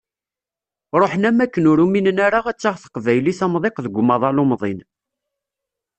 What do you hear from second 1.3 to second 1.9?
wakken ur